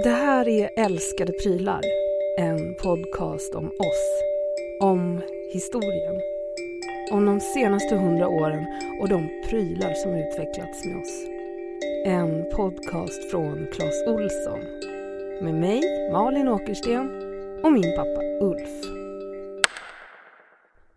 [0.00, 1.80] Det här är Älskade prylar,
[2.38, 4.22] en podcast om oss,
[4.80, 5.20] om
[5.52, 6.20] historien,
[7.12, 8.66] om de senaste hundra åren
[9.00, 11.24] och de prylar som utvecklats med oss.
[12.06, 14.60] En podcast från Clas Olsson
[15.42, 17.10] med mig, Malin Åkersten
[17.64, 18.84] och min pappa Ulf.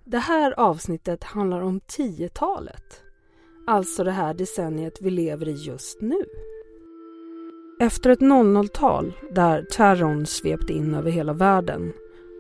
[0.04, 3.02] Det här avsnittet handlar om 10-talet,
[3.68, 6.26] alltså det här decenniet vi lever i just nu.
[7.80, 11.94] Efter ett 00-tal där terrorn svepte in över hela världen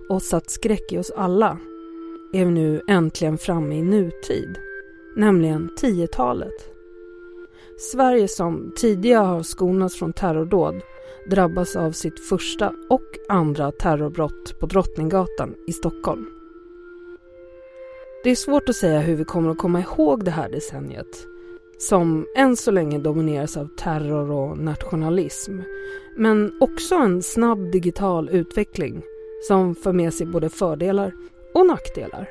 [0.09, 1.57] och satt skräck i oss alla
[2.33, 4.57] är vi nu äntligen framme i nutid,
[5.15, 6.69] nämligen 10-talet.
[7.77, 10.81] Sverige som tidigare har skonats från terrordåd
[11.29, 16.25] drabbas av sitt första och andra terrorbrott på Drottninggatan i Stockholm.
[18.23, 21.34] Det är svårt att säga hur vi kommer att komma ihåg det här decenniet
[21.79, 25.59] som än så länge domineras av terror och nationalism.
[26.17, 29.01] Men också en snabb digital utveckling
[29.47, 31.13] som för med sig både fördelar
[31.53, 32.29] och nackdelar.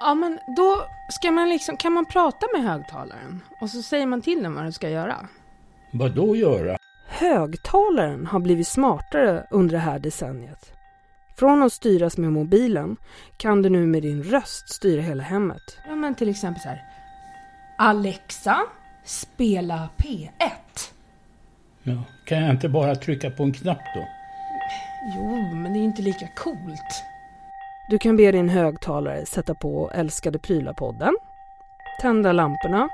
[0.00, 4.20] Ja, men då ska man liksom, kan man prata med högtalaren och så säger man
[4.20, 5.28] till den vad den ska göra.
[5.92, 6.76] Vad då göra?
[7.08, 10.72] Högtalaren har blivit smartare under det här decenniet.
[11.38, 12.96] Från att styras med mobilen
[13.36, 15.78] kan du nu med din röst styra hela hemmet.
[15.88, 16.95] Ja, men till exempel så här.
[17.78, 18.58] Alexa,
[19.04, 20.30] spela P1.
[21.82, 24.06] Ja, kan jag inte bara trycka på en knapp då?
[25.16, 27.02] Jo, men det är inte lika coolt.
[27.90, 31.14] Du kan be din högtalare sätta på Älskade prylar-podden,
[32.00, 32.88] tända lamporna,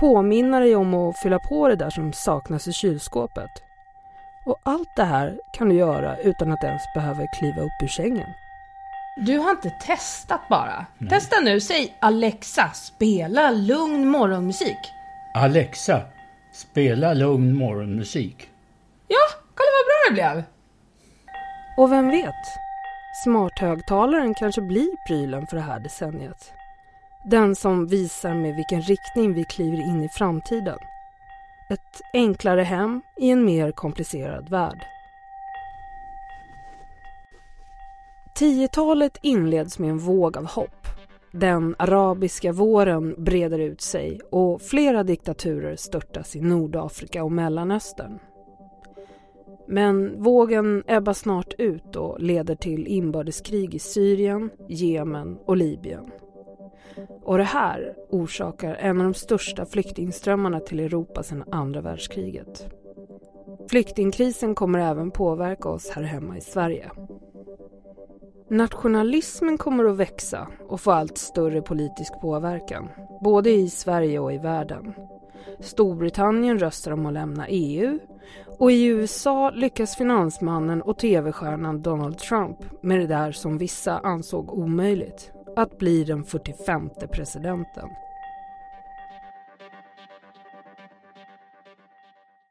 [0.00, 3.50] påminna dig om att fylla på det där som saknas i kylskåpet.
[4.46, 8.28] Och allt det här kan du göra utan att ens behöva kliva upp ur sängen.
[9.20, 10.86] Du har inte testat bara.
[10.98, 11.10] Nej.
[11.10, 14.78] Testa nu, säg Alexa, spela lugn morgonmusik.
[15.34, 16.02] Alexa,
[16.52, 18.48] spela lugn morgonmusik.
[19.08, 20.44] Ja, kolla vad bra det blev.
[21.76, 22.44] Och vem vet?
[23.24, 26.52] Smarthögtalaren kanske blir prylen för det här decenniet.
[27.24, 30.78] Den som visar med vilken riktning vi kliver in i framtiden.
[31.70, 34.86] Ett enklare hem i en mer komplicerad värld.
[38.38, 40.86] 10-talet inleds med en våg av hopp.
[41.32, 48.18] Den arabiska våren breder ut sig och flera diktaturer störtas i Nordafrika och Mellanöstern.
[49.68, 56.10] Men vågen ebbar snart ut och leder till inbördeskrig i Syrien, Jemen och Libyen.
[57.22, 62.66] Och det här orsakar en av de största flyktingströmmarna till Europa sedan andra världskriget.
[63.70, 66.90] Flyktingkrisen kommer även påverka oss här hemma i Sverige.
[68.50, 72.88] Nationalismen kommer att växa och få allt större politisk påverkan,
[73.24, 74.94] både i Sverige och i världen.
[75.60, 77.98] Storbritannien röstar om att lämna EU
[78.58, 84.52] och i USA lyckas finansmannen och tv-stjärnan Donald Trump med det där som vissa ansåg
[84.52, 87.88] omöjligt, att bli den 45 presidenten.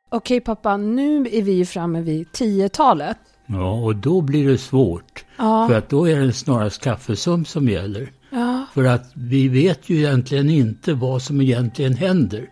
[0.10, 3.18] Okej pappa, nu är vi framme vid 10-talet.
[3.48, 5.26] Ja, och då blir det svårt.
[5.38, 5.68] Ja.
[5.68, 8.12] För att då är det snarast kaffesump som gäller.
[8.30, 8.66] Ja.
[8.74, 12.50] För att vi vet ju egentligen inte vad som egentligen händer.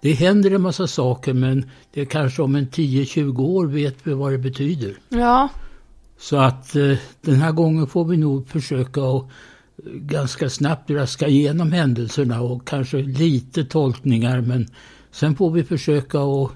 [0.00, 4.12] Det händer en massa saker men det är kanske om en 10-20 år vet vi
[4.12, 4.94] vad det betyder.
[5.08, 5.48] Ja.
[6.18, 11.28] Så att eh, den här gången får vi nog försöka att eh, ganska snabbt raska
[11.28, 14.66] igenom händelserna och kanske lite tolkningar men
[15.10, 16.50] sen får vi försöka att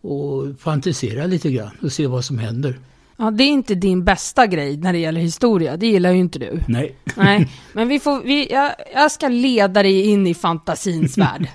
[0.00, 2.78] och fantisera lite grann och se vad som händer.
[3.20, 5.76] Ja, det är inte din bästa grej när det gäller historia.
[5.76, 6.60] Det gillar ju inte du.
[6.68, 6.96] Nej.
[7.16, 11.48] Nej, men vi får, vi, jag, jag ska leda dig in i fantasins värld.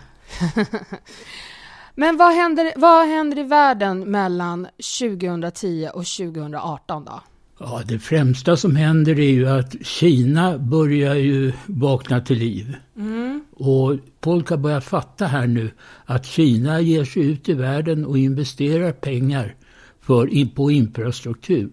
[1.95, 4.67] men vad händer, vad händer i världen mellan
[4.99, 7.21] 2010 och 2018 då?
[7.59, 12.75] Ja, det främsta som händer är ju att Kina börjar ju vakna till liv.
[12.97, 13.45] Mm.
[13.53, 15.71] Och folk har börjat fatta här nu
[16.05, 19.55] att Kina ger sig ut i världen och investerar pengar
[20.03, 21.71] för, på infrastruktur.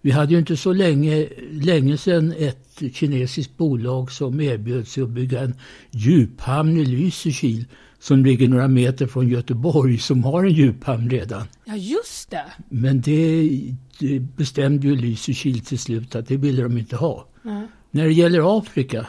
[0.00, 5.08] Vi hade ju inte så länge, länge sedan ett kinesiskt bolag som erbjöd sig att
[5.08, 5.54] bygga en
[5.90, 7.64] djuphamn i Lysekil
[7.98, 11.42] som ligger några meter från Göteborg som har en djuphamn redan.
[11.64, 12.44] Ja, just det.
[12.68, 13.50] Men det,
[13.98, 17.28] det bestämde ju Lysekil till slut att det ville de inte ha.
[17.44, 17.66] Mm.
[17.90, 19.06] När det gäller Afrika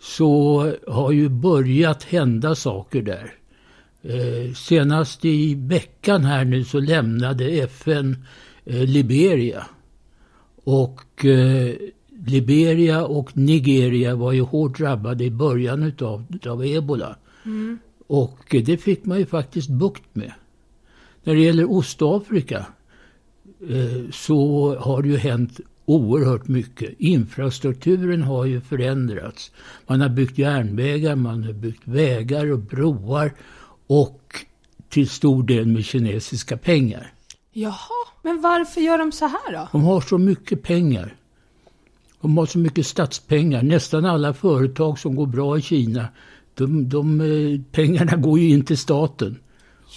[0.00, 3.32] så har ju börjat hända saker där.
[4.08, 8.16] Eh, senast i veckan här nu så lämnade FN
[8.64, 9.66] eh, Liberia.
[10.64, 11.74] Och eh,
[12.26, 17.16] Liberia och Nigeria var ju hårt drabbade i början utav, utav ebola.
[17.44, 17.78] Mm.
[18.06, 20.32] Och det fick man ju faktiskt bukt med.
[21.24, 22.66] När det gäller Ostafrika
[24.12, 26.94] så har det ju hänt oerhört mycket.
[26.98, 29.52] Infrastrukturen har ju förändrats.
[29.86, 33.32] Man har byggt järnvägar, man har byggt vägar och broar
[33.86, 34.46] och
[34.88, 37.12] till stor del med kinesiska pengar.
[37.52, 39.68] Jaha, men varför gör de så här då?
[39.72, 41.16] De har så mycket pengar.
[42.20, 43.62] De har så mycket statspengar.
[43.62, 46.08] Nästan alla företag som går bra i Kina,
[46.54, 49.38] de, de eh, pengarna går ju in till staten.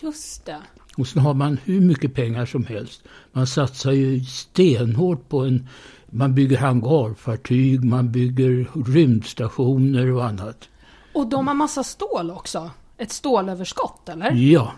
[0.01, 0.61] Just det.
[0.97, 3.03] Och sen har man hur mycket pengar som helst.
[3.31, 5.67] Man satsar ju stenhårt på en...
[6.11, 10.69] Man bygger hangarfartyg, man bygger rymdstationer och annat.
[11.13, 12.71] Och de har massa stål också?
[12.99, 14.31] Ett stålöverskott, eller?
[14.31, 14.71] Ja.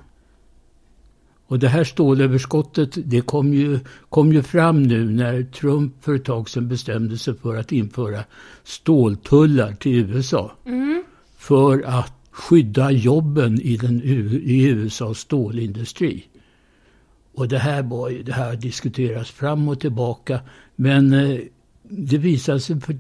[1.48, 3.80] Och det här stålöverskottet det kom ju,
[4.10, 8.24] kom ju fram nu när Trump för ett tag sedan bestämde sig för att införa
[8.64, 10.52] ståltullar till USA.
[10.66, 11.04] Mm.
[11.38, 16.26] För att skydda jobben i, den, i USAs stålindustri.
[17.34, 20.40] Och det här, var, det här diskuteras fram och tillbaka.
[20.76, 21.40] Men eh,
[21.92, 22.98] det visade sig för,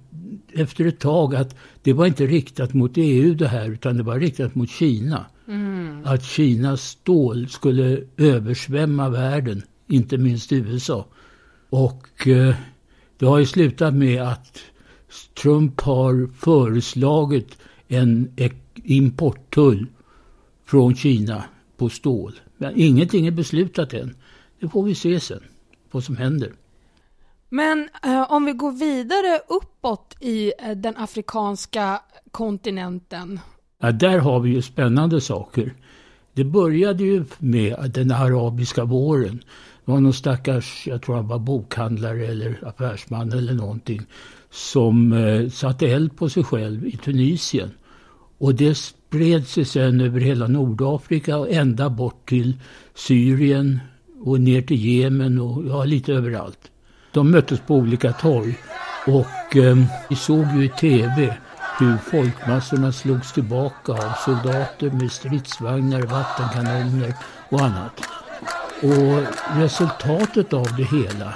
[0.54, 4.20] efter ett tag att det var inte riktat mot EU det här utan det var
[4.20, 5.26] riktat mot Kina.
[5.48, 6.02] Mm.
[6.06, 11.06] Att Kinas stål skulle översvämma världen, inte minst USA.
[11.70, 12.56] Och eh,
[13.18, 14.60] det har ju slutat med att
[15.42, 17.58] Trump har föreslagit
[17.88, 18.34] en
[18.84, 19.88] importtull
[20.66, 21.44] från Kina
[21.78, 22.40] på stål.
[22.58, 24.16] Men ingenting är beslutat än.
[24.60, 25.44] Det får vi se sen,
[25.92, 26.52] vad som händer.
[27.54, 32.02] Men eh, om vi går vidare uppåt i eh, den afrikanska
[32.32, 33.40] kontinenten.
[33.82, 35.74] Ja, där har vi ju spännande saker.
[36.34, 39.44] Det började ju med den arabiska våren.
[39.86, 44.02] Det var någon stackars, jag tror han var bokhandlare eller affärsman eller någonting,
[44.50, 47.72] som eh, satte eld på sig själv i Tunisien.
[48.38, 52.60] Och det spred sig sen över hela Nordafrika och ända bort till
[52.96, 53.80] Syrien
[54.24, 56.71] och ner till Jemen och ja, lite överallt.
[57.12, 58.58] De möttes på olika torg
[59.08, 59.78] och eh,
[60.10, 61.38] vi såg ju i tv
[61.80, 67.14] hur folkmassorna slogs tillbaka av soldater med stridsvagnar, vattenkanoner
[67.50, 68.02] och annat.
[68.84, 69.24] Och
[69.58, 71.34] resultatet av det hela,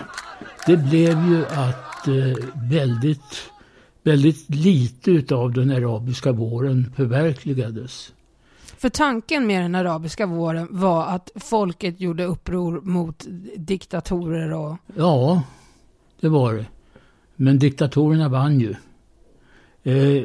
[0.66, 3.52] det blev ju att eh, väldigt
[4.06, 8.14] väldigt lite av den arabiska våren förverkligades.
[8.78, 13.26] För tanken med den arabiska våren var att folket gjorde uppror mot
[13.56, 14.78] diktatorer och...
[14.96, 15.42] Ja,
[16.20, 16.66] det var det.
[17.36, 18.76] Men diktatorerna vann ju.
[19.84, 20.24] Eh,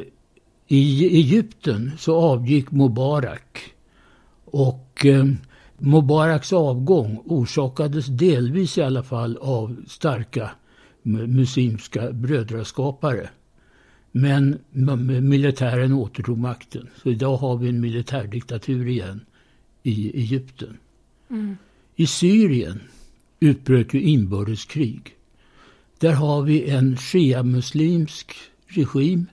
[0.67, 3.73] I Egypten så avgick Mubarak.
[4.45, 5.25] Och eh,
[5.77, 10.51] Mubaraks avgång orsakades delvis i alla fall av starka
[11.03, 13.29] muslimska brödraskapare.
[14.11, 14.59] Men
[15.29, 16.89] militären återtog makten.
[17.03, 19.25] Så idag har vi en militärdiktatur igen
[19.83, 20.77] i Egypten.
[21.29, 21.57] Mm.
[21.95, 22.79] I Syrien
[23.39, 25.15] utbröt ju inbördeskrig.
[26.01, 28.35] Där har vi en shia-muslimsk
[28.67, 29.25] regim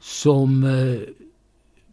[0.00, 1.00] som eh,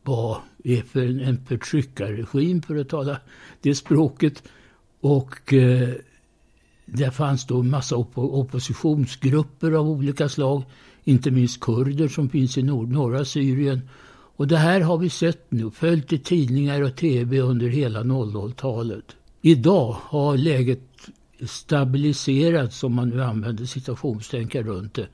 [0.04, 3.18] var är för en, en förtryckarregim för att tala
[3.62, 4.44] det språket.
[5.00, 5.90] Och eh,
[6.86, 10.64] där fanns då en massa op oppositionsgrupper av olika slag
[11.04, 13.82] inte minst kurder som finns i nor norra Syrien.
[14.36, 19.16] Och det här har vi sett nu, följt i tidningar och tv under hela 00-talet.
[19.42, 20.91] Idag har läget
[21.46, 25.08] stabiliserats, om man nu använder citationstänkar runt det,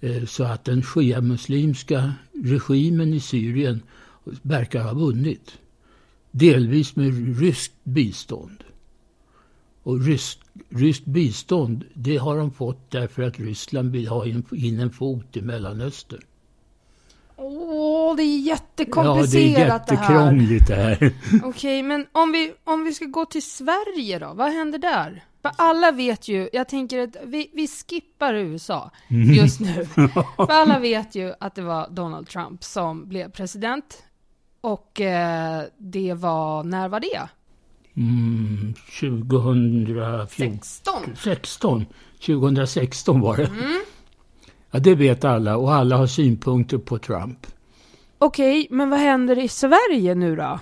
[0.00, 2.12] eh, så att den shia-muslimska
[2.44, 3.82] regimen i Syrien
[4.42, 5.58] verkar ha vunnit.
[6.30, 8.64] Delvis med ryskt bistånd.
[9.82, 14.90] Och ryskt, ryskt bistånd, det har de fått därför att Ryssland vill ha in en
[14.90, 16.22] fot i Mellanöstern.
[17.42, 20.96] Åh, det är jättekomplicerat det, är jättekrångligt det här.
[21.26, 25.24] Okej, okay, men om vi, om vi ska gå till Sverige då, vad händer där?
[25.42, 29.34] För alla vet ju, jag tänker att vi, vi skippar USA mm.
[29.34, 29.84] just nu.
[30.36, 34.02] För alla vet ju att det var Donald Trump som blev president.
[34.60, 37.28] Och eh, det var, när var det?
[37.96, 41.16] Mm, 2016.
[41.16, 41.86] 16.
[42.26, 43.46] 2016 var det.
[43.46, 43.80] Mm.
[44.74, 47.46] Ja, det vet alla och alla har synpunkter på Trump.
[48.18, 50.60] Okej, men vad händer i Sverige nu då?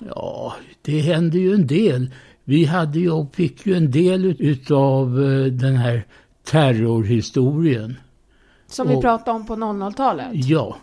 [0.00, 2.10] Ja, det händer ju en del.
[2.44, 6.06] Vi hade ju och fick ju en del utav eh, den här
[6.44, 7.96] terrorhistorien.
[8.66, 10.26] Som och, vi pratade om på 00-talet?
[10.32, 10.76] Ja,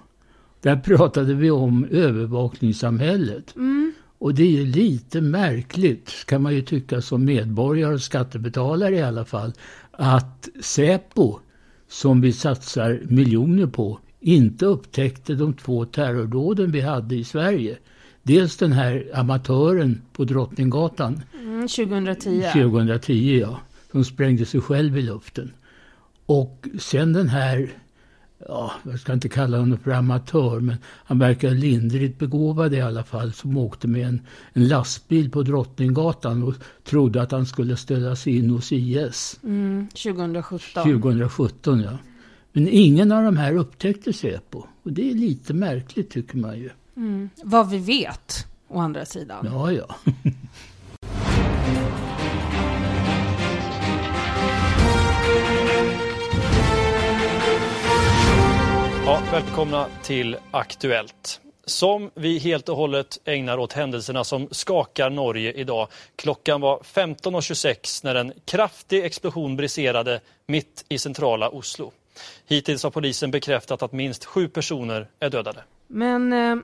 [0.62, 3.56] där pratade vi om övervakningssamhället.
[3.56, 3.94] Mm.
[4.18, 9.25] Och det är lite märkligt, kan man ju tycka som medborgare och skattebetalare i alla
[9.25, 9.53] fall,
[9.92, 11.39] att Säpo,
[11.94, 17.78] som vi satsar miljoner på, inte upptäckte de två terrordåden vi hade i Sverige.
[18.24, 21.22] Dels den här amatören på Drottninggatan.
[21.40, 22.42] Mm, 2010.
[22.54, 23.60] 2010 ja.
[23.92, 25.52] Som sprängde sig själv i luften.
[26.26, 27.72] Och sen den här,
[28.48, 33.04] ja, jag ska inte kalla honom för amatör, men han verkar lindrigt begåvad i alla
[33.04, 34.22] fall, som åkte med en,
[34.54, 39.40] en lastbil på Drottninggatan och trodde att han skulle ställa sig in hos IS.
[39.44, 40.84] Mm, 2017.
[40.84, 41.98] 2017 ja.
[42.52, 44.64] Men ingen av de här upptäckte Säpo.
[44.84, 46.70] Och det är lite märkligt tycker man ju.
[46.98, 47.30] Mm.
[47.44, 49.46] Vad vi vet, å andra sidan.
[49.46, 49.96] Ja, ja.
[59.06, 61.42] Ja, välkomna till Aktuellt.
[61.66, 65.88] Som vi helt och hållet ägnar åt händelserna som skakar Norge idag.
[66.16, 71.92] Klockan var 15.26 när en kraftig explosion briserade mitt i centrala Oslo.
[72.48, 75.64] Hittills har polisen bekräftat att minst sju personer är dödade.
[75.88, 76.56] Men, eh,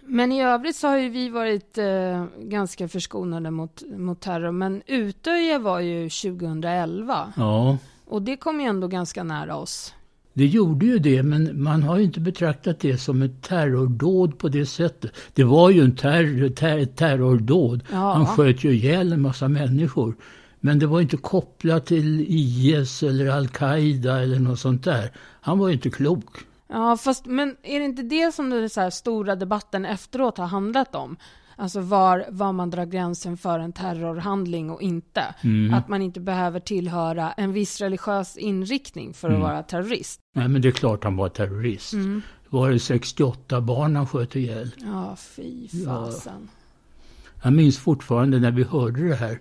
[0.00, 4.50] men i övrigt så har ju vi varit eh, ganska förskonade mot, mot terror.
[4.52, 7.32] Men Utöje var ju 2011.
[7.36, 9.94] Ja, Och det kom ju ändå ganska nära oss.
[10.34, 14.48] Det gjorde ju det, men man har ju inte betraktat det som ett terrordåd på
[14.48, 15.12] det sättet.
[15.34, 17.84] Det var ju en terror, ter, terrordåd.
[17.92, 18.12] Ja.
[18.12, 20.16] Han sköt ju ihjäl en massa människor.
[20.60, 25.12] Men det var inte kopplat till IS eller Al-Qaida eller något sånt där.
[25.40, 26.36] Han var ju inte klok.
[26.68, 30.94] Ja, fast men är det inte det som den så stora debatten efteråt har handlat
[30.94, 31.16] om?
[31.56, 35.34] Alltså var, var man drar gränsen för en terrorhandling och inte.
[35.72, 40.20] Att man inte behöver tillhöra en viss religiös inriktning för att vara terrorist.
[40.34, 41.94] Nej, men det är klart han var terrorist.
[42.48, 44.70] Var det 68 barn han sköt ihjäl?
[44.84, 46.48] Ja, fy fasen.
[47.42, 49.38] Jag minns fortfarande när vi hörde det här.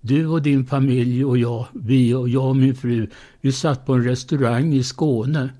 [0.00, 3.10] Du och din familj och jag, vi och jag och min fru,
[3.40, 5.50] vi satt på en restaurang i Skåne.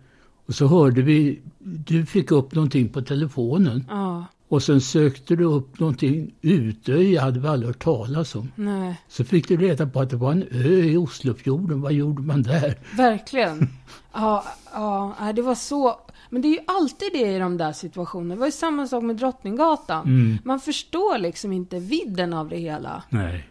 [0.46, 3.84] Och så hörde vi, du fick upp någonting på telefonen.
[3.88, 8.52] Ja, Och sen sökte du upp någonting, Utöja hade vi aldrig hört talas om.
[8.56, 9.00] nej.
[9.08, 12.42] Så fick du reda på att det var en ö i Oslofjorden, vad gjorde man
[12.42, 12.78] där?
[12.96, 13.68] Verkligen.
[14.12, 16.00] Ja, ja, det var så.
[16.30, 18.34] Men det är ju alltid det i de där situationerna.
[18.34, 20.38] Det var ju samma sak med Drottninggatan.
[20.44, 23.02] Man förstår liksom inte vidden av det hela.
[23.08, 23.48] Nej.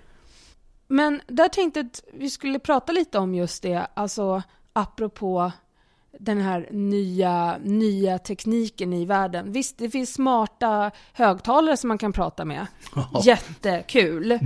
[0.88, 4.44] Men där tänkte jag att vi skulle prata lite om just det, alltså
[4.74, 5.52] apropå
[6.20, 9.52] den här nya, nya tekniken i världen.
[9.52, 12.68] Visst, det finns smarta högtalare som man kan prata med.
[13.24, 14.40] Jättekul.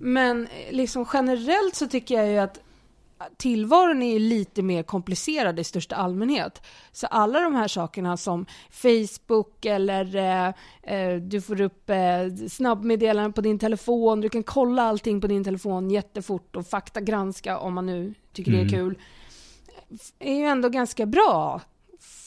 [0.00, 2.60] Men liksom generellt så tycker jag ju att
[3.36, 6.62] tillvaron är lite mer komplicerad i största allmänhet.
[6.92, 10.48] Så alla de här sakerna som Facebook eller eh,
[10.94, 15.44] eh, du får upp eh, snabbmeddelanden på din telefon, du kan kolla allting på din
[15.44, 18.98] telefon jättefort och faktagranska om man nu tycker det är kul
[20.18, 21.60] är ju ändå ganska bra.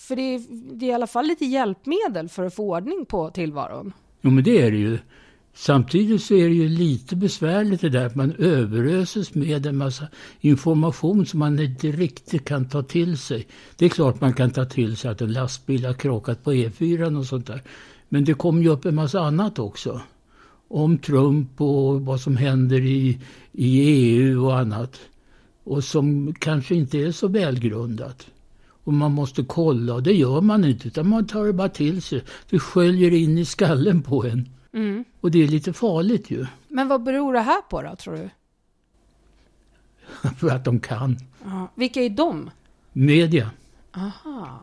[0.08, 0.42] För det är,
[0.76, 3.94] det är i alla fall lite hjälpmedel för att få ordning på tillvaron.
[4.22, 5.00] Jo, men det är det ju.
[5.54, 10.08] Samtidigt så är det ju lite besvärligt det där att man överöses med en massa
[10.40, 13.48] information som man inte riktigt kan ta till sig.
[13.76, 17.20] Det är klart man kan ta till sig att en lastbil har krockat på E4
[17.20, 17.62] och sånt där.
[18.10, 20.02] Men det kommer ju upp en massa annat också.
[20.68, 23.20] Om Trump och vad som händer i,
[23.52, 25.00] i EU och annat.
[25.64, 28.28] Och som kanske inte är så välgrundat.
[28.84, 32.02] Och man måste kolla och det gör man inte utan man tar det bara till
[32.02, 32.24] sig.
[32.50, 34.50] Det sköljer in i skallen på en.
[35.22, 36.46] Och det är lite farligt ju.
[36.68, 38.30] Men vad beror det här på då, tror du?
[40.38, 41.18] För att de kan.
[41.44, 41.68] Ja.
[41.76, 42.50] Vilka är de?
[42.94, 43.52] Media.
[43.92, 44.60] Aha.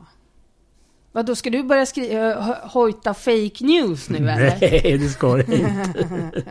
[1.13, 4.59] Vad då ska du börja skriva, hojta fake news nu eller?
[4.61, 6.45] Nej, det ska det inte.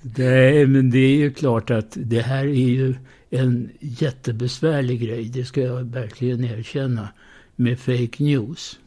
[0.16, 2.94] Nej, men det är ju klart att det här är ju
[3.30, 5.24] en jättebesvärlig grej.
[5.24, 7.08] Det ska jag verkligen erkänna.
[7.56, 8.78] Med fake news.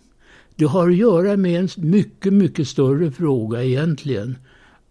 [0.56, 4.38] Det har att göra med en mycket, mycket större fråga egentligen.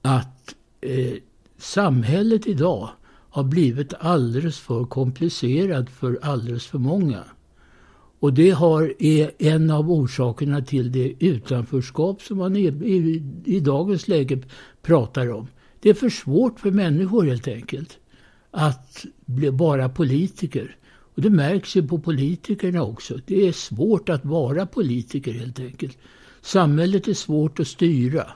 [0.03, 1.15] Att eh,
[1.59, 2.91] samhället idag
[3.31, 7.25] har blivit alldeles för komplicerat för alldeles för många.
[8.21, 13.61] Och det har, är en av orsakerna till det utanförskap som man i, i, i
[13.61, 14.43] dagens läge
[14.83, 15.47] pratar om.
[15.81, 17.99] Det är för svårt för människor helt enkelt
[18.51, 20.77] att bli bara politiker.
[21.15, 23.19] Och det märks ju på politikerna också.
[23.27, 25.99] Det är svårt att vara politiker helt enkelt.
[26.41, 28.27] Samhället är svårt att styra.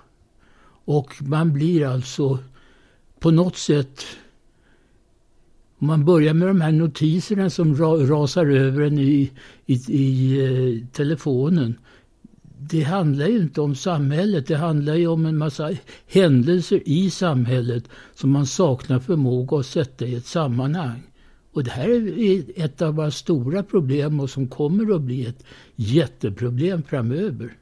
[0.85, 2.39] Och man blir alltså
[3.19, 4.05] på något sätt
[5.83, 9.31] om man börjar med de här notiserna som ra, rasar över en i,
[9.67, 11.75] i, i eh, telefonen.
[12.59, 15.71] Det handlar ju inte om samhället, det handlar ju om en massa
[16.07, 17.85] händelser i samhället
[18.15, 21.03] som man saknar förmåga att sätta i ett sammanhang.
[21.53, 25.45] Och det här är ett av våra stora problem och som kommer att bli ett
[25.77, 27.53] jätteproblem framöver.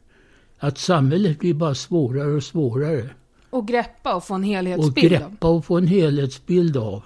[0.59, 3.11] att samhället blir bara svårare och svårare.
[3.51, 5.09] Och greppa och få en Och helhetsbild.
[5.13, 7.03] greppa och få en helhetsbild av.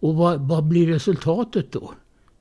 [0.00, 1.94] Och vad, vad blir resultatet då?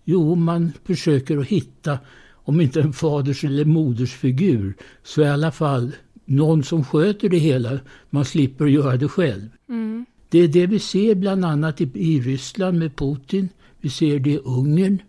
[0.06, 2.00] Jo, man försöker att hitta,
[2.34, 5.92] om inte en faders eller modersfigur, så i alla fall
[6.26, 7.80] någon som sköter det hela.
[8.10, 9.50] Man slipper göra det själv.
[9.70, 10.06] Mm.
[10.30, 13.50] Det är det vi ser bland annat i, i Ryssland med Putin.
[13.80, 15.02] Vi ser det i Ungern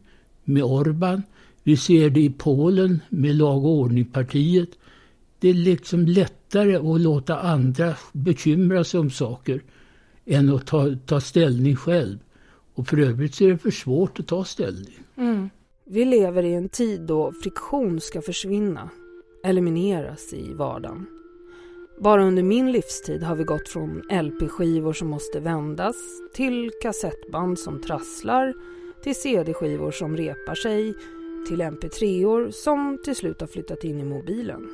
[0.45, 1.23] med Orban.
[1.63, 4.71] Vi ser det i Polen med Lag och ordningpartiet.
[5.39, 9.63] Det är liksom lättare att låta andra bekymra sig om saker
[10.27, 12.19] än att ta, ta ställning själv.
[12.81, 14.99] Och för övrigt så är det för svårt att ta ställning.
[15.17, 15.51] Mm.
[15.85, 18.91] Vi lever i en tid då friktion ska försvinna,
[19.45, 21.07] elimineras i vardagen.
[21.99, 25.97] Bara under min livstid har vi gått från LP-skivor som måste vändas
[26.35, 28.55] till kassettband som trasslar,
[29.03, 30.95] till CD-skivor som repar sig,
[31.49, 34.69] till MP3-or som till slut har flyttat in i mobilen.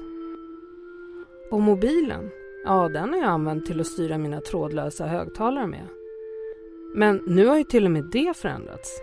[1.50, 2.30] Och mobilen,
[2.64, 5.86] ja den har jag använt till att styra mina trådlösa högtalare med.
[6.96, 9.00] Men nu har ju till och med det förändrats.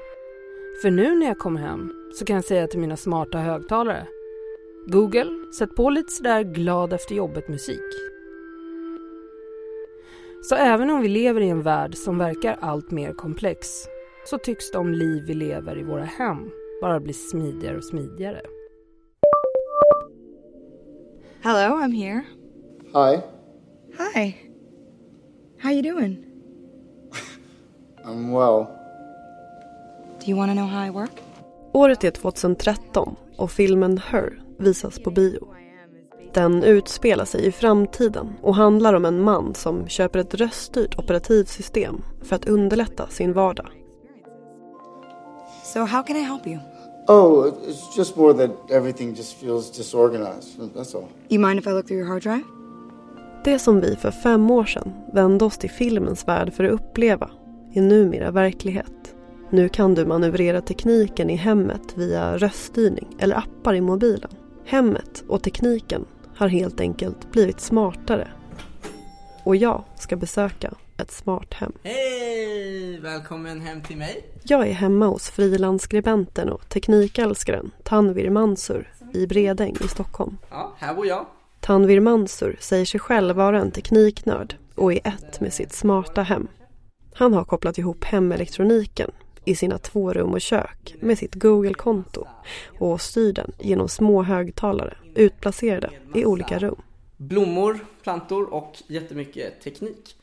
[0.82, 4.08] För nu när jag kommer hem så kan jag säga till mina smarta högtalare
[4.88, 7.94] Google, sätt på lite sådär glad efter jobbet musik.
[10.42, 13.68] Så även om vi lever i en värld som verkar allt mer komplex
[14.26, 16.50] så tycks de liv vi lever i våra hem
[16.82, 18.42] bara bli smidigare och smidigare.
[21.42, 22.24] Hello, I'm here.
[22.94, 23.22] Hi,
[23.98, 24.36] Hi.
[25.60, 26.33] How you doing?
[28.06, 28.68] I'm well.
[30.20, 31.12] Do you want to know how I work?
[31.72, 35.48] Året är 2013 och filmen Her visas på bio.
[36.34, 42.02] Den utspelar sig i framtiden och handlar om en man som köper ett röststyrt operativsystem
[42.22, 43.68] för att underlätta sin vardag.
[45.64, 46.60] So how can I help you?
[47.08, 50.60] Oh, it's just more that everything just feels disorganized.
[50.76, 51.08] That's all.
[51.30, 52.44] You mind if I look through your hard drive?
[53.44, 57.30] Det som vi för fem år sedan vände oss till filmens värld för att uppleva
[57.74, 59.16] är numera verklighet.
[59.50, 64.32] Nu kan du manövrera tekniken i hemmet via röststyrning eller appar i mobilen.
[64.66, 66.06] Hemmet och tekniken
[66.36, 68.28] har helt enkelt blivit smartare.
[69.44, 71.74] Och jag ska besöka ett smart hem.
[71.84, 73.00] Hej!
[73.00, 74.26] Välkommen hem till mig.
[74.44, 80.38] Jag är hemma hos frilansskribenten och teknikälskaren Tanvir Mansur i Bredäng i Stockholm.
[80.50, 81.26] Ja, här bor jag.
[81.60, 86.48] Tanvir Mansur säger sig själv vara en tekniknörd och är ett med sitt smarta hem.
[87.16, 89.12] Han har kopplat ihop hemelektroniken
[89.46, 92.28] i sina två rum och kök med sitt Google-konto
[92.80, 96.82] och styr den genom små högtalare utplacerade i olika rum.
[97.18, 100.16] Blommor, plantor och jättemycket teknik.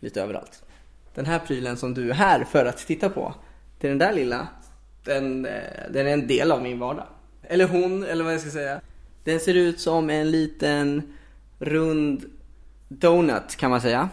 [0.00, 0.62] Lite överallt.
[1.14, 3.34] Den här prylen som du är här för att titta på.
[3.80, 4.48] Det är den där lilla.
[5.04, 5.52] Den, eh,
[5.90, 7.06] den är en del av min vardag.
[7.42, 8.80] Eller hon, eller vad jag ska säga.
[9.24, 11.02] Den ser ut som en liten
[11.58, 12.24] rund
[12.88, 14.08] donut kan man säga.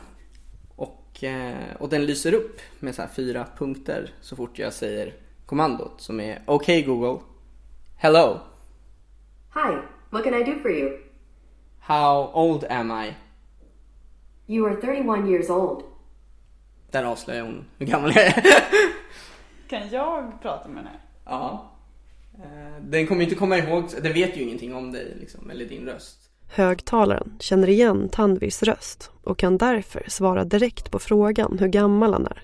[1.16, 5.14] Och, eh, och den lyser upp med så här fyra punkter så fort jag säger
[5.46, 7.20] kommandot som är OK Google,
[7.96, 8.40] Hello,
[9.54, 9.76] Hi,
[10.10, 10.98] what can I do for you?
[11.80, 13.14] How old am I?
[14.48, 15.84] You are 31 years old.
[16.92, 18.44] Där avslöjar hon hur gammal jag är.
[19.70, 21.00] Kan jag prata med här?
[21.26, 21.72] ja.
[22.38, 25.86] Eh, Den kommer inte komma ihåg, den vet ju ingenting om dig liksom, eller din
[25.86, 26.30] röst.
[26.48, 32.28] Högtalaren känner igen Tanvirs röst och kan därför svara direkt på frågan hur gammal han
[32.28, 32.44] är.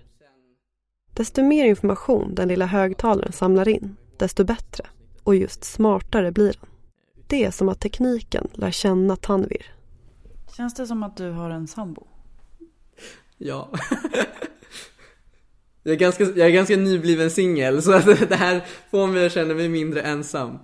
[1.13, 4.85] Desto mer information den lilla högtalaren samlar in, desto bättre
[5.23, 6.69] och just smartare blir den.
[7.27, 9.75] Det är som att tekniken lär känna Tanvir.
[10.57, 12.07] Känns det som att du har en sambo?
[13.37, 13.69] Ja.
[15.83, 19.31] jag, är ganska, jag är ganska nybliven singel så att det här får mig att
[19.31, 20.59] känna mig mindre ensam.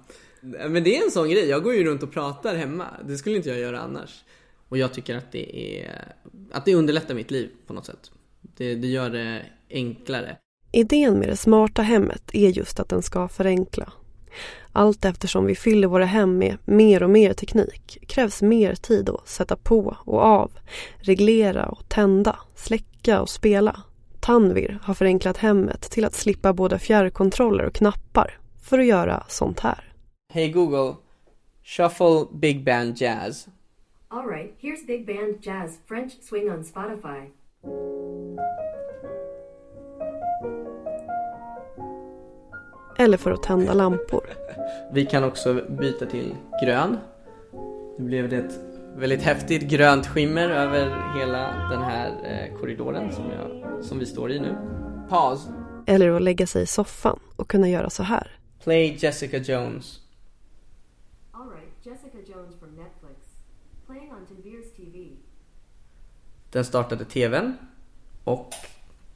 [0.69, 2.85] Men det är en sån grej, jag går ju runt och pratar hemma.
[3.07, 4.23] Det skulle inte jag göra annars.
[4.69, 6.13] Och jag tycker att det är,
[6.51, 8.11] att det underlättar mitt liv på något sätt.
[8.41, 10.37] Det, det gör det enklare.
[10.71, 13.93] Idén med det smarta hemmet är just att den ska förenkla.
[14.71, 19.27] Allt eftersom vi fyller våra hem med mer och mer teknik krävs mer tid att
[19.27, 20.51] sätta på och av,
[20.97, 23.81] reglera och tända, släcka och spela.
[24.19, 29.59] Tanvir har förenklat hemmet till att slippa både fjärrkontroller och knappar för att göra sånt
[29.59, 29.86] här.
[30.29, 30.97] Hey Google,
[31.63, 33.47] shuffle Big Band Jazz.
[34.11, 37.31] All right, here's Big Band Jazz French Swing on Spotify.
[42.97, 44.29] Eller för att tända lampor.
[44.93, 46.97] Vi kan också byta till grön.
[47.97, 48.59] Nu blev det ett
[48.95, 54.31] väldigt häftigt grönt skimmer över hela den här eh, korridoren som, jag, som vi står
[54.31, 54.55] i nu.
[55.09, 55.53] Pause.
[55.85, 58.39] Eller att lägga sig i soffan och kunna göra så här.
[58.63, 59.99] Play Jessica Jones.
[61.31, 63.15] All right, Jessica Jones from Netflix.
[63.87, 64.16] Playing on Tanvir's TV.
[66.51, 67.57] Den startade TVn
[68.23, 68.53] och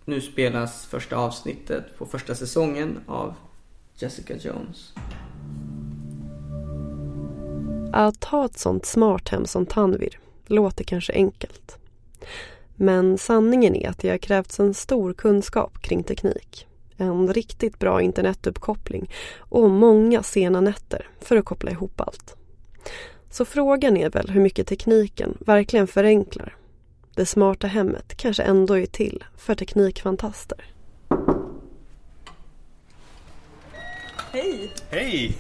[0.06, 3.34] nu spelas första avsnittet på första säsongen av
[3.95, 4.93] Jessica Jones.
[7.93, 11.78] Att ha ett sånt smart hem som Tanvir låter kanske enkelt.
[12.76, 16.67] Men sanningen är att det har krävts en stor kunskap kring teknik.
[16.97, 22.36] En riktigt bra internetuppkoppling och många sena nätter för att koppla ihop allt.
[23.32, 26.56] Så frågan är väl hur mycket tekniken verkligen förenklar.
[27.15, 30.63] Det smarta hemmet kanske ändå är till för teknikfantaster.
[34.32, 34.72] Hej!
[34.89, 35.38] Hej!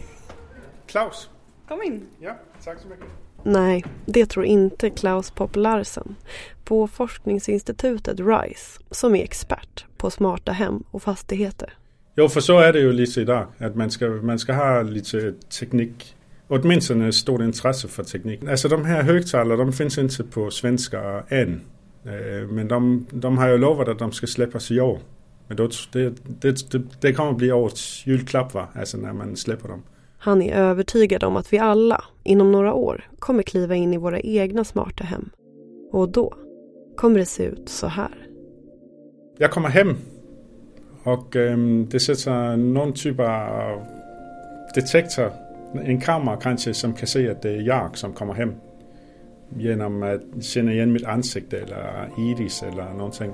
[0.85, 1.29] Klaus.
[1.67, 2.07] Kom in.
[2.19, 3.05] Ja, tack så mycket.
[3.43, 6.15] Nej, det tror inte Klaus Popp Larsen
[6.63, 11.73] på forskningsinstitutet RISE som är expert på smarta hem och fastigheter.
[12.15, 15.33] Jo, för så är det ju lite idag, att man ska, man ska ha lite
[15.59, 16.15] teknik,
[16.51, 18.43] åtminstone stort intresse för teknik.
[18.49, 21.61] Alltså de här högtalarna, de finns inte på svenska än.
[22.05, 24.99] Eh, Men de, de har ju lovat att de ska släppas i år.
[25.47, 29.69] Men då, det, det, det, det kommer bli årets julklapp va, alltså när man släpper
[29.69, 29.83] dem.
[30.17, 34.19] Han är övertygad om att vi alla inom några år kommer kliva in i våra
[34.19, 35.29] egna smarta hem.
[35.91, 36.33] Och då
[36.97, 38.27] kommer det se ut så här.
[39.37, 39.95] Jag kommer hem
[41.03, 43.85] och ehm, det sätter någon typ av
[44.75, 45.31] detektor,
[45.73, 48.55] en kamera kanske som kan se att det är jag som kommer hem.
[49.57, 53.31] Genom att eh, känna igen mitt ansikte eller iris eller någonting.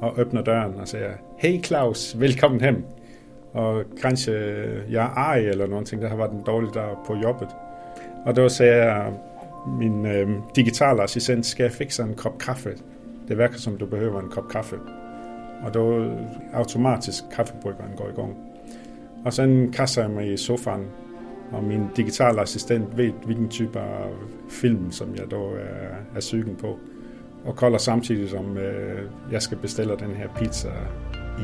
[0.00, 2.84] Och öppnar dörren och säger Hej Klaus, välkommen hem.
[3.52, 7.16] Och kanske eh, jag är arg eller någonting, det har varit en dålig dag på
[7.16, 7.48] jobbet.
[8.26, 9.12] Och då säger
[9.78, 12.70] min eh, äh, digitala assistent, ska jag fixa en kopp kaffe?
[13.26, 14.76] Det verkar som du behöver en kopp kaffe.
[15.64, 16.12] Och då
[16.52, 18.34] automatiskt kaffebryggaren går igång.
[19.24, 20.88] Och sen kastar jag mig i soffan
[21.52, 24.14] och min digitala assistent vet vilken typ av
[24.48, 26.78] film som jag då är, er sugen på.
[27.44, 30.68] Och kollar samtidigt som øh, jag ska beställa den här pizza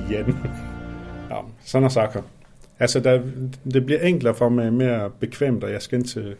[0.08, 0.36] igen.
[1.30, 2.22] ja, sådana saker.
[2.78, 3.22] Altså, det,
[3.62, 6.36] det blir enklare för mig, mer bekvämt och jag ska inte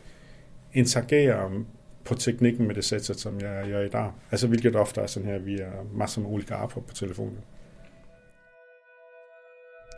[0.73, 1.65] interagera
[2.05, 4.13] på tekniken med det sättet som jag gör idag.
[4.31, 7.43] Alltså vilket ofta är sån här via massor med olika appar på telefonen.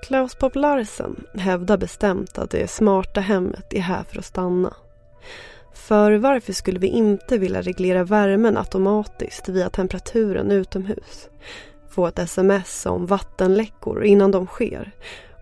[0.03, 4.75] Klaus Pop Larsen hävdar bestämt att det smarta hemmet är här för att stanna.
[5.75, 11.29] För varför skulle vi inte vilja reglera värmen automatiskt via temperaturen utomhus?
[11.91, 14.93] Få ett sms om vattenläckor innan de sker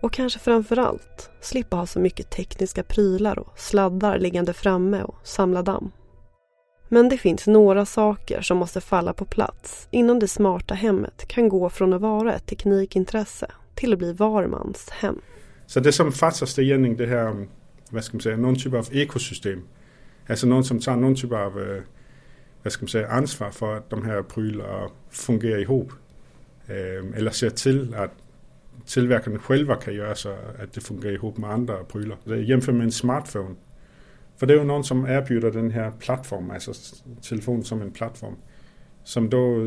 [0.01, 5.15] och kanske framför allt slippa ha så mycket tekniska prylar och sladdar liggande framme och
[5.23, 5.91] samla damm.
[6.87, 11.49] Men det finns några saker som måste falla på plats innan det smarta hemmet kan
[11.49, 15.21] gå från att vara ett teknikintresse till att bli var mans hem.
[15.65, 17.47] Så det som fattas det är egentligen det här,
[17.89, 19.63] vad ska man säga, någon typ av ekosystem.
[20.29, 21.81] Alltså någon som tar någon typ av, eh,
[22.63, 25.91] vad ska man säga, ansvar för att de här prylarna fungerar ihop.
[26.67, 28.11] Ehm, eller ser till att
[28.85, 30.29] tillverkarna själva kan göra så
[30.63, 32.17] att det fungerar ihop med andra prylar.
[32.35, 33.55] Jämför med en smartphone.
[34.37, 36.73] För det är ju någon som erbjuder den här plattformen, alltså
[37.21, 38.35] telefonen som en plattform.
[39.03, 39.65] Som då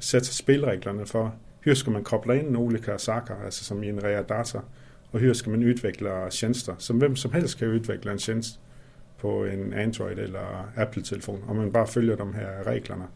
[0.00, 1.30] sätter spelreglerna för
[1.62, 4.62] hur ska man koppla in olika saker, alltså som genererar data.
[5.10, 6.74] Och hur ska man utveckla tjänster.
[6.78, 8.58] Som vem som helst kan utveckla en tjänst
[9.20, 13.06] på en Android eller Apple-telefon om man bara följer de här reglerna.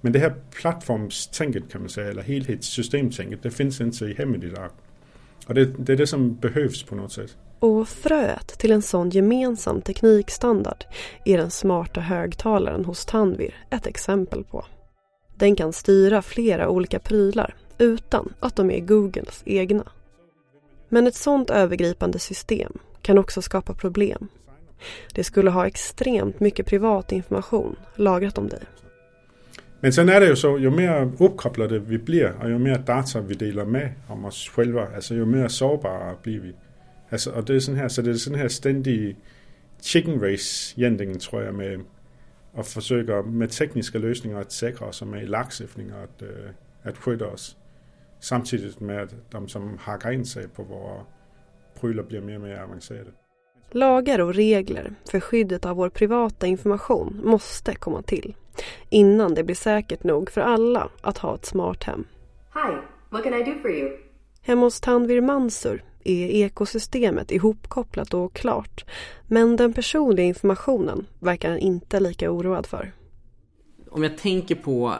[0.00, 4.70] Men det här plattformstänket kan man säga, eller helhetssystemtänket, det finns inte i hemmet idag.
[5.46, 7.36] Och det, det är det som behövs på något sätt.
[7.58, 10.84] Och fröet till en sån gemensam teknikstandard
[11.24, 14.64] är den smarta högtalaren hos Tanvir ett exempel på.
[15.36, 19.84] Den kan styra flera olika prylar utan att de är Googles egna.
[20.88, 24.28] Men ett sånt övergripande system kan också skapa problem.
[25.14, 28.62] Det skulle ha extremt mycket privat information lagrat om dig.
[29.80, 33.20] Men sen är det ju så, ju mer uppkopplade vi blir och ju mer data
[33.20, 36.54] vi delar med om oss själva, alltså ju mer sårbara blir vi.
[37.10, 39.16] Alltså, och det är sån här, så det är sån här ständig
[39.80, 41.80] chicken race egentligen tror jag med
[42.54, 46.50] att försöka med tekniska lösningar att säkra oss och med lagstiftning att, äh, øh,
[46.82, 47.56] att skydda oss.
[48.20, 51.04] Samtidigt med att de som hackar in sig på våra
[51.80, 53.10] prylar blir mer och mer avancerade.
[53.70, 58.34] Lagar och regler för skyddet av vår privata information måste komma till
[58.88, 62.04] innan det blir säkert nog för alla att ha ett smart hem.
[62.54, 62.76] Hi,
[63.10, 63.90] what can I do for you?
[64.42, 68.84] Hemma hos Tanvir Mansur är ekosystemet ihopkopplat och klart
[69.28, 72.92] men den personliga informationen verkar han inte lika oroad för.
[73.90, 74.94] Om jag tänker på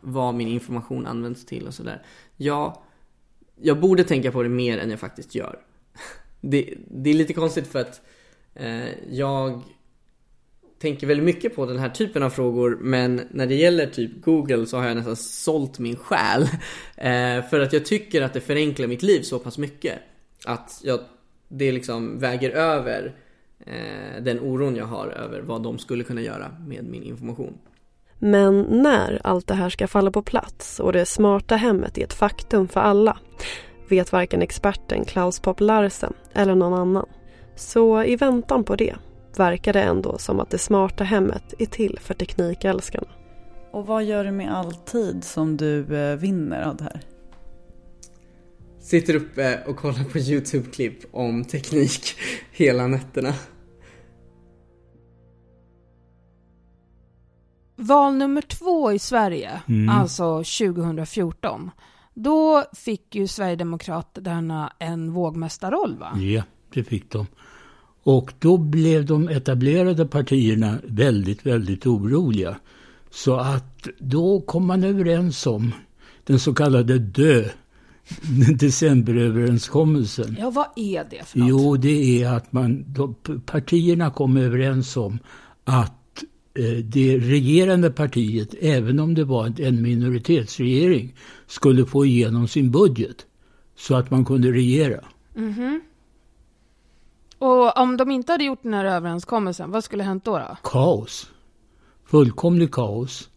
[0.00, 2.02] vad min information används till och sådär.
[2.36, 2.82] Ja,
[3.60, 5.58] jag borde tänka på det mer än jag faktiskt gör.
[6.42, 8.00] Det, det är lite konstigt för att
[8.54, 9.62] eh, jag
[10.80, 14.66] tänker väldigt mycket på den här typen av frågor men när det gäller typ Google
[14.66, 16.48] så har jag nästan sålt min själ.
[16.96, 19.98] Eh, för att jag tycker att det förenklar mitt liv så pass mycket.
[20.44, 21.00] Att jag,
[21.48, 23.14] det liksom väger över
[23.66, 27.58] eh, den oron jag har över vad de skulle kunna göra med min information.
[28.22, 32.12] Men när allt det här ska falla på plats och det smarta hemmet är ett
[32.12, 33.18] faktum för alla
[33.90, 37.06] vet varken experten Klaus Popp Larsen eller någon annan.
[37.56, 38.94] Så i väntan på det
[39.36, 43.08] verkar det ändå som att det smarta hemmet är till för teknikälskarna.
[43.72, 47.00] Och vad gör du med all tid som du eh, vinner av det här?
[48.80, 52.16] Sitter uppe och kollar på YouTube-klipp om teknik
[52.52, 53.34] hela nätterna.
[57.80, 59.88] Val nummer två i Sverige, Mm.
[59.88, 61.70] alltså 2014.
[62.14, 66.18] Då fick ju Sverigedemokraterna en vågmästarroll va?
[66.20, 66.42] Ja,
[66.74, 67.26] det fick de.
[68.02, 72.56] Och då blev de etablerade partierna väldigt, väldigt oroliga.
[73.10, 75.74] Så att då kom man överens om
[76.24, 77.44] den så kallade DÖ,
[78.58, 80.36] decemberöverenskommelsen.
[80.40, 81.48] Ja, vad är det för något?
[81.48, 83.14] Jo, det är att man, då,
[83.46, 85.18] partierna kom överens om
[85.64, 85.94] att
[86.84, 91.14] det regerande partiet, även om det var en minoritetsregering,
[91.46, 93.26] skulle få igenom sin budget
[93.76, 95.04] så att man kunde regera.
[95.34, 95.80] Mhm.
[97.38, 100.38] Och om de inte hade gjort den här överenskommelsen, vad skulle hänt då?
[100.38, 100.56] då?
[100.62, 101.30] Kaos.
[102.04, 103.30] Fullkomlig kaos.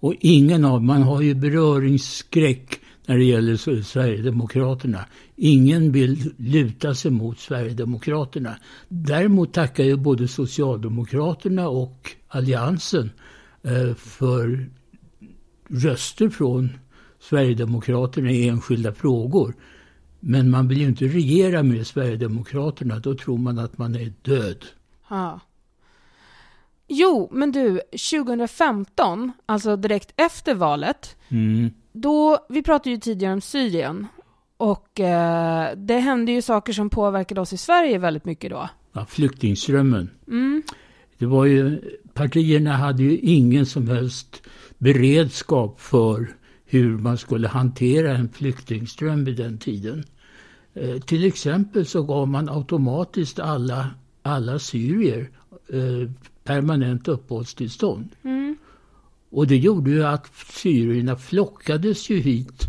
[0.00, 5.04] Och ingen av, man har ju beröringsskräck när det gäller Sverigedemokraterna.
[5.36, 8.56] Ingen vill luta sig mot Sverigedemokraterna.
[8.88, 13.10] Däremot tackar ju både Socialdemokraterna och Alliansen
[13.62, 14.70] eh, för
[15.68, 16.78] röster från
[17.20, 19.54] Sverigedemokraterna i enskilda frågor.
[20.20, 24.64] Men man vill ju inte regera med Sverigedemokraterna, då tror man att man är död.
[25.08, 25.40] Ja.
[26.88, 27.80] Jo, men du,
[28.12, 31.70] 2015, alltså direkt efter valet, Mm.
[31.94, 34.06] Då, vi pratade ju tidigare om Syrien,
[34.56, 38.68] och eh, det hände ju saker som påverkade oss i Sverige väldigt mycket då.
[38.92, 40.10] Ja, flyktingströmmen.
[40.28, 40.62] Mm.
[41.18, 41.80] Det var ju,
[42.14, 44.42] partierna hade ju ingen som helst
[44.78, 46.28] beredskap för
[46.64, 50.04] hur man skulle hantera en flyktingström vid den tiden.
[50.74, 53.90] Eh, till exempel så gav man automatiskt alla,
[54.22, 55.30] alla syrier
[55.68, 56.10] eh,
[56.44, 58.08] permanent uppehållstillstånd.
[58.22, 58.33] Mm.
[59.34, 62.62] Och det gjorde ju att syrierna flockades ju hit.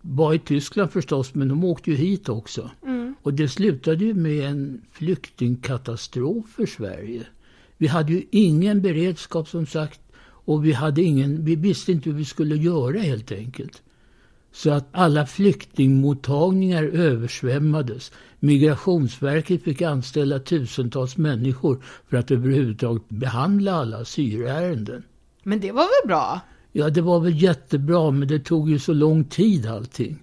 [0.00, 2.70] Var i Tyskland förstås, men de åkte ju hit också.
[2.82, 3.14] Mm.
[3.22, 7.26] Och det slutade ju med en flyktingkatastrof för Sverige.
[7.76, 12.16] Vi hade ju ingen beredskap som sagt och vi, hade ingen, vi visste inte hur
[12.16, 13.82] vi skulle göra helt enkelt.
[14.52, 18.12] Så att alla flyktingmottagningar översvämmades.
[18.40, 25.02] Migrationsverket fick anställa tusentals människor för att överhuvudtaget behandla alla asylärenden.
[25.42, 26.40] Men det var väl bra?
[26.72, 30.22] Ja, det var väl jättebra, men det tog ju så lång tid allting.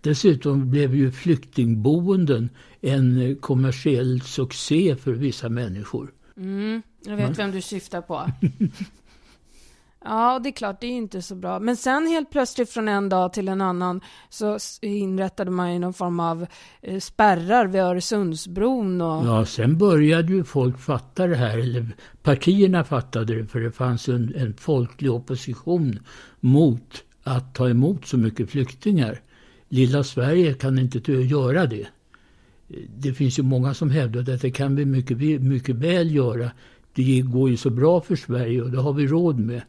[0.00, 2.48] Dessutom blev ju flyktingboenden
[2.80, 6.12] en eh, kommersiell succé för vissa människor.
[6.36, 7.34] Mm, jag vet Va?
[7.36, 8.26] vem du syftar på.
[10.04, 11.58] Ja, det är klart, det är inte så bra.
[11.58, 15.94] Men sen helt plötsligt från en dag till en annan så inrättade man ju någon
[15.94, 16.46] form av
[16.82, 19.26] eh, spärrar vid Öresundsbron och...
[19.26, 21.86] Ja, sen började ju folk fatta det här, eller
[22.22, 25.98] partierna fattade det, för det fanns en, en folklig opposition
[26.40, 29.20] mot att ta emot så mycket flyktingar.
[29.68, 31.86] Lilla Sverige kan inte göra det.
[32.96, 36.50] Det finns ju många som hävdar att det kan vi mycket, mycket väl göra.
[36.94, 39.62] Det går ju så bra för Sverige och det har vi råd med.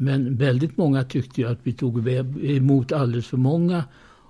[0.00, 2.08] Men väldigt många tyckte ju att vi tog
[2.42, 3.84] emot alldeles för många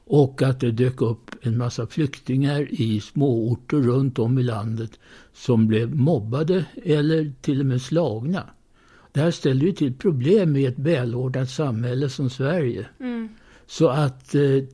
[0.04, 4.90] och att det dök upp en massa flyktingar i småorter runt om i landet
[5.32, 8.50] som blev mobbade eller till och med slagna.
[9.12, 12.86] Det här ställer ju till problem i ett välordnat samhälle som Sverige.
[13.00, 13.28] Mm.
[13.66, 14.64] Så att eh,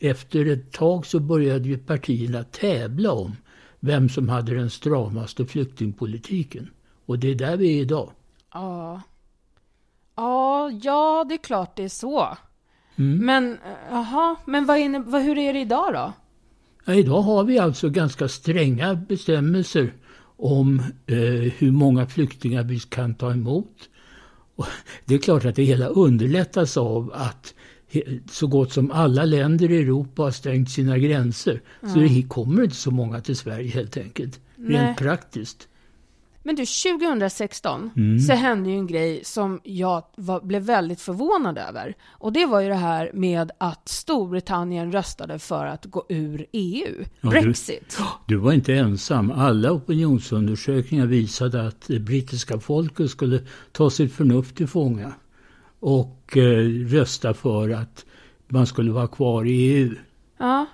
[0.00, 3.36] efter ett tag så började ju partierna tävla om
[3.80, 6.70] vem som hade den stramaste flyktingpolitiken.
[7.06, 8.10] Och det är där vi är idag.
[8.52, 9.02] Ja.
[10.16, 12.36] Ja, ja, det är klart det är så.
[12.96, 13.26] Mm.
[13.26, 13.58] Men, eh,
[13.90, 16.12] jaha, men vad inne, vad, hur är det idag då?
[16.84, 19.92] Ja, idag har vi alltså ganska stränga bestämmelser
[20.36, 21.16] om eh,
[21.58, 23.88] hur många flyktingar vi kan ta emot.
[24.56, 24.66] Och
[25.04, 27.54] det är klart att det hela underlättas av att
[28.30, 31.62] så gott som alla länder i Europa har stängt sina gränser.
[31.80, 32.08] Så Ja.
[32.08, 34.40] det kommer inte så många till Sverige helt enkelt.
[34.56, 34.76] Nej.
[34.76, 35.68] Rent praktiskt.
[36.50, 38.18] Men du, 2016 Mm.
[38.18, 41.94] så hände ju en grej som jag var, blev väldigt förvånad över.
[42.08, 47.04] Och det var ju det här med att Storbritannien röstade för att gå ur EU.
[47.20, 47.98] Ja, Brexit.
[48.26, 49.30] Du, du var inte ensam.
[49.30, 53.40] Alla opinionsundersökningar visade att det brittiska folket skulle
[53.72, 55.12] ta sitt förnuft till fånga
[55.80, 58.04] och eh, rösta för att
[58.48, 59.94] man skulle vara kvar i EU.
[60.38, 60.66] Ja.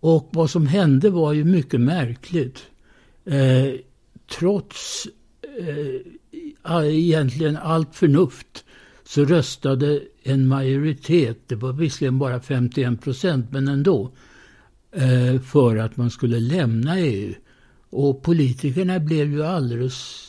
[0.00, 2.66] Och vad som hände var ju mycket märkligt.
[3.24, 3.74] Eh,
[4.38, 5.08] trots
[5.58, 8.64] eh, egentligen allt förnuft
[9.04, 14.12] så röstade en majoritet, det var visserligen bara 51 procent, men ändå,
[14.92, 17.34] eh, för att man skulle lämna EU.
[17.90, 20.26] Och politikerna blev ju alldeles...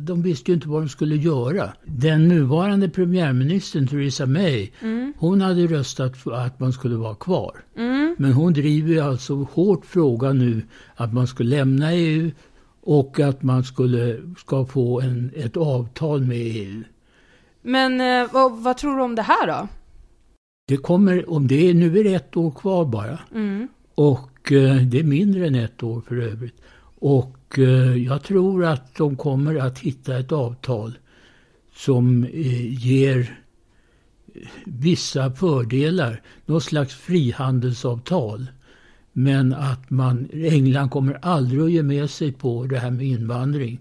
[0.00, 1.72] De visste ju inte vad de skulle göra.
[1.84, 4.70] Den nuvarande premiärministern Theresa May,
[5.16, 7.64] hon hade röstat för att man skulle vara kvar.
[8.18, 10.62] Men hon driver ju alltså hårt frågan nu
[10.94, 12.30] att man ska lämna EU
[12.86, 16.82] och att man skulle, ska få en, ett avtal med EU.
[17.62, 19.68] Men eh, vad, vad tror du om det här då?
[20.68, 23.18] Det kommer, om det är, nu är det ett år kvar bara.
[23.34, 23.68] Mm.
[23.94, 26.60] Och eh, det är mindre än ett år för övrigt.
[26.98, 30.98] Och eh, jag tror att de kommer att hitta ett avtal
[31.74, 33.38] som eh, ger
[34.34, 36.22] eh, vissa fördelar.
[36.46, 38.46] Något slags frihandelsavtal.
[39.16, 43.80] Men att man, England kommer aldrig att ge med sig på det här med invandring.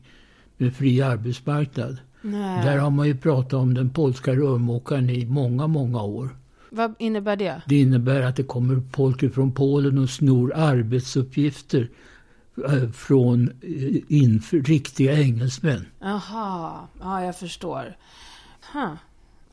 [0.58, 1.98] Med fri arbetsmarknad.
[2.22, 2.66] Nej.
[2.66, 6.30] Där har man ju pratat om den polska rörmokaren i många, många år.
[6.70, 7.62] Vad innebär det?
[7.66, 11.90] Det innebär att det kommer folk från Polen och snor arbetsuppgifter
[12.68, 13.50] eh, från
[14.10, 15.86] eh, riktiga engelsmän.
[16.02, 17.98] Aha, ja jag förstår.
[18.74, 18.94] Huh.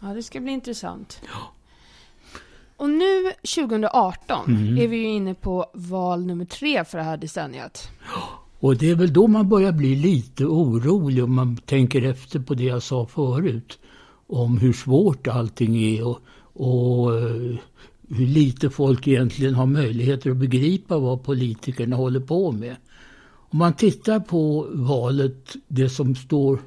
[0.01, 1.21] Ja, det ska bli intressant.
[2.81, 4.79] Och nu 2018 Mm.
[4.79, 7.88] är vi ju inne på val nummer tre för det här decenniet.
[8.61, 12.55] Och det är väl då man börjar bli lite orolig om man tänker efter på
[12.55, 13.79] det jag sa förut.
[14.27, 16.19] Om hur svårt allting är och,
[16.53, 17.57] och eh,
[18.09, 22.77] hur lite folk egentligen har möjligheter att begripa vad politikerna håller på med.
[23.51, 26.59] Om man tittar på valet, det som står,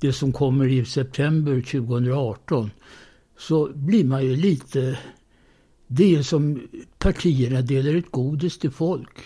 [0.00, 2.70] det som kommer i september 2018,
[3.38, 4.98] så blir man ju lite...
[5.94, 6.60] Det är som
[6.98, 9.18] partierna delar ut godis till folk.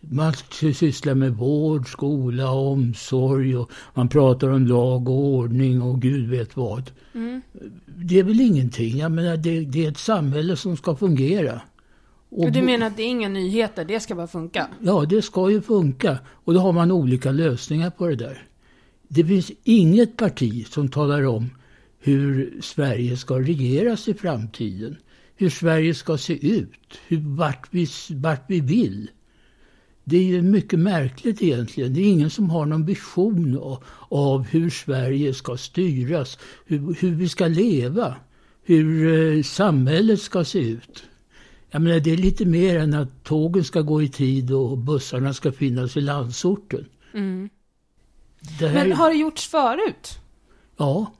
[0.00, 6.30] Man sysslar med vård, skola, omsorg och man pratar om lag och ordning och gud
[6.30, 6.90] vet vad.
[7.14, 7.42] Mm.
[7.86, 8.96] Det är väl ingenting.
[8.96, 11.60] Jag menar, det, det är ett samhälle som ska fungera.
[12.28, 14.68] Och du menar att det är inga nyheter, det ska bara funka?
[14.80, 16.18] Ja, det ska ju funka.
[16.26, 18.42] Och då har man olika lösningar på det där.
[19.08, 21.50] Det finns inget parti som talar om
[21.98, 24.96] hur Sverige ska regeras i framtiden.
[25.36, 26.98] Hur Sverige ska se ut.
[27.08, 29.10] Hur, vart, vi, vart vi vill.
[30.04, 31.94] Det är ju mycket märkligt egentligen.
[31.94, 36.38] Det är ingen som har någon vision av, av hur Sverige ska styras.
[36.66, 38.16] Hur, hur vi ska leva.
[38.62, 41.04] Hur eh, samhället ska se ut.
[41.70, 45.34] Jag menar, det är lite mer än att tågen ska gå i tid och bussarna
[45.34, 46.84] ska finnas i landsorten.
[47.14, 47.48] Mm.
[48.60, 50.18] Här, Men har det gjorts förut?
[50.76, 51.12] Ja.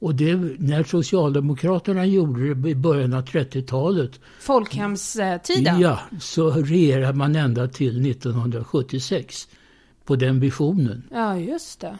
[0.00, 5.80] Och det, när Socialdemokraterna gjorde det i början av 30-talet, Folkhemstiden?
[5.80, 9.48] ja, så regerade man ända till 1976
[10.04, 11.02] på den visionen.
[11.10, 11.98] Ja, just det.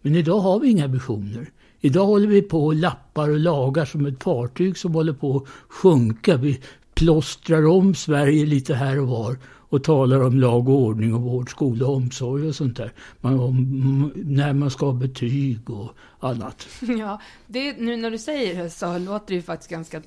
[0.00, 1.50] Men idag har vi inga visioner.
[1.80, 5.48] Idag håller vi på och lappar och lagar som ett fartyg som håller på att
[5.68, 6.36] sjunka.
[6.36, 6.60] Vi
[7.00, 11.50] plåstrar om Sverige lite här och var och talar om lag och ordning och vård,
[11.50, 12.92] skola och omsorg och sånt där.
[13.20, 16.68] Man, om, när man ska ha betyg och annat.
[16.98, 20.02] Ja, det, nu när du säger det så låter det ju faktiskt ganska,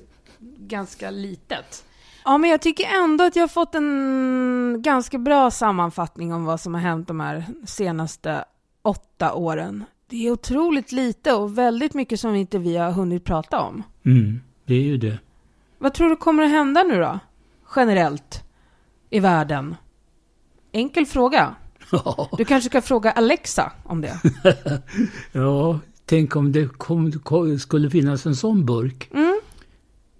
[0.58, 1.84] ganska litet.
[2.24, 6.60] Ja, men jag tycker ändå att jag har fått en ganska bra sammanfattning om vad
[6.60, 8.44] som har hänt de här senaste
[8.82, 9.84] åtta åren.
[10.06, 13.82] Det är otroligt lite och väldigt mycket som inte vi har hunnit prata om.
[14.04, 15.18] Mm, det är ju det.
[15.84, 17.18] Vad tror du kommer att hända nu då?
[17.76, 18.44] Generellt
[19.10, 19.74] i världen?
[20.72, 21.54] Enkel fråga.
[22.38, 24.20] Du kanske ska fråga Alexa om det.
[25.32, 29.10] ja, tänk om det kom, kom, skulle finnas en sån burk.
[29.14, 29.40] Mm.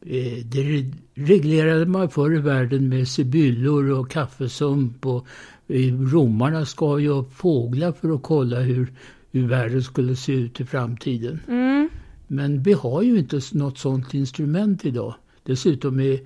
[0.01, 5.27] Eh, Det reglerade man förr i världen med sibyllor och kaffesump och
[5.69, 8.93] eh, romarna skar ju upp fåglar för att kolla hur,
[9.33, 11.41] hur världen skulle se ut i framtiden.
[11.49, 11.89] Mm.
[12.27, 15.15] Men vi har ju inte något sådant instrument idag.
[15.45, 16.21] Dessutom är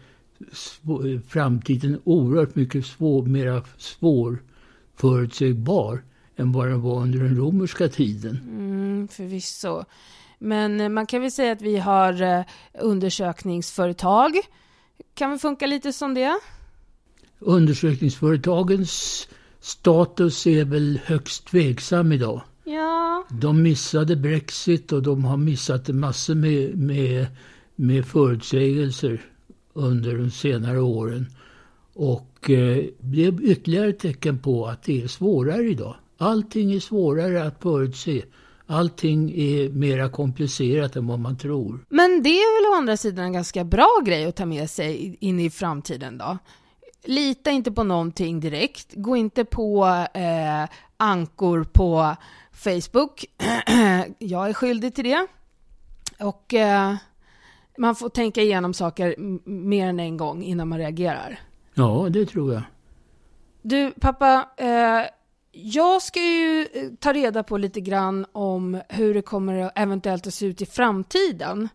[1.29, 4.43] framtiden oerhört mycket svår, mera svår
[4.97, 6.03] förutsägbar
[6.37, 8.41] än vad den var under den romerska tiden.
[8.49, 9.85] Mm, förvisso.
[10.39, 12.45] Men eh, man kan väl säga att vi har eh,
[12.81, 14.33] undersökningsföretag.
[15.15, 16.39] Kan väl funka lite som det?
[17.39, 19.29] Undersökningsföretagens
[19.61, 22.43] status är väl högst tveksam idag.
[22.65, 23.25] Ja.
[23.31, 27.27] De missade Brexit och de har missat massor med, med,
[27.81, 29.21] med förutsägelser
[29.73, 31.27] under de senare åren.
[31.95, 35.97] Och eh, det är ytterligare ett tecken på att det är svårare idag.
[36.19, 38.23] Allting är svårare att förutse.
[38.67, 41.85] Allting är mera komplicerat än vad man tror.
[41.89, 45.17] Men det är väl å andra sidan en ganska bra grej att ta med sig
[45.21, 46.39] in i framtiden då?
[47.05, 48.95] Lita inte på någonting direkt.
[48.95, 52.17] Gå inte på eh, ankor på
[52.53, 53.25] Facebook.
[54.19, 55.27] Jag är skyldig till det.
[56.21, 56.95] Och eh,
[57.79, 59.15] man får tänka igenom saker
[59.49, 61.41] mer än en gång innan man reagerar.
[61.75, 62.63] Ja, det tror jag.
[63.63, 64.49] Du, pappa.
[64.57, 65.07] Eh,
[65.53, 70.27] jag ska ju eh, ta reda på lite grann om hur det kommer att eventuellt
[70.27, 71.69] att se ut i framtiden.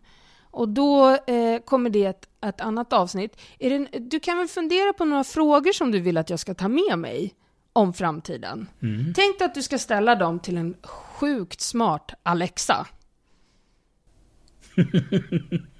[0.50, 3.40] Och då eh, kommer det ett, ett annat avsnitt.
[3.58, 6.68] Det, du kan väl fundera på några frågor som du vill att jag ska ta
[6.68, 7.34] med mig
[7.72, 8.68] om framtiden.
[8.82, 9.12] Mm.
[9.14, 12.86] Tänk dig att du ska ställa dem till en sjukt smart Alexa.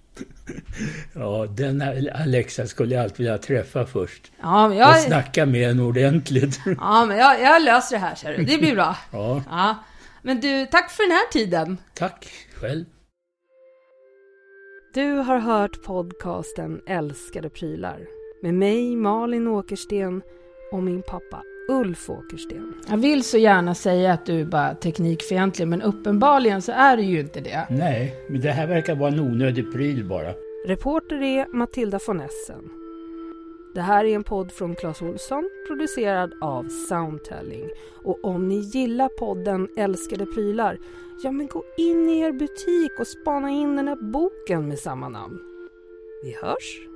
[1.13, 1.83] ja, den
[2.15, 4.33] Alexa skulle jag alltid vilja träffa först.
[4.41, 4.91] Ja, men jag...
[4.91, 6.61] Och snacka med en ordentligt.
[6.81, 8.45] ja, men jag, jag löser det här, ser du.
[8.45, 8.97] Det blir bra.
[9.11, 9.43] ja.
[9.51, 9.77] ja.
[10.23, 11.79] Men du, tack för den här tiden.
[11.95, 12.85] Tack själv.
[14.95, 18.01] Du har hört podcasten Älskade prylar
[18.43, 20.23] med mig, Malin Åkersten
[20.73, 22.75] och min pappa Ulf Åkersten.
[22.89, 27.03] Jag vill så gärna säga att du är bara teknikfientlig, men uppenbarligen så är du
[27.03, 27.67] ju inte det.
[27.71, 30.35] Nej, men det här verkar vara en onödig pryl bara.
[30.67, 32.71] Reporter är Matilda von Essen.
[33.75, 37.71] Det här är en podd från Clas Olsson, producerad av Soundtelling.
[38.05, 40.79] Och om ni gillar podden Älskade prylar,
[41.23, 45.09] ja men gå in i er butik och spana in den här boken med samma
[45.09, 45.39] namn.
[46.25, 46.94] Vi hörs!